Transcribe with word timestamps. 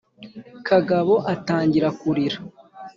kagabo 0.67 1.13
atangira 1.33 1.87
kurira. 1.99 2.37